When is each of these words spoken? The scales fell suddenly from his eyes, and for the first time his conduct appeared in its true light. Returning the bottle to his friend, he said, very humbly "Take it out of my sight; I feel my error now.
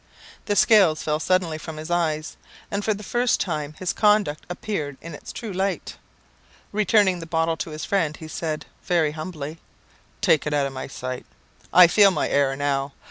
The 0.45 0.55
scales 0.55 1.03
fell 1.03 1.19
suddenly 1.19 1.59
from 1.59 1.77
his 1.77 1.91
eyes, 1.91 2.35
and 2.71 2.83
for 2.83 2.95
the 2.95 3.03
first 3.03 3.39
time 3.39 3.73
his 3.77 3.93
conduct 3.93 4.47
appeared 4.49 4.97
in 4.99 5.13
its 5.13 5.31
true 5.31 5.53
light. 5.53 5.97
Returning 6.71 7.19
the 7.19 7.27
bottle 7.27 7.55
to 7.57 7.69
his 7.69 7.85
friend, 7.85 8.17
he 8.17 8.27
said, 8.27 8.65
very 8.83 9.11
humbly 9.11 9.59
"Take 10.19 10.47
it 10.47 10.55
out 10.55 10.65
of 10.65 10.73
my 10.73 10.87
sight; 10.87 11.27
I 11.71 11.85
feel 11.85 12.09
my 12.09 12.27
error 12.29 12.55
now. 12.55 12.93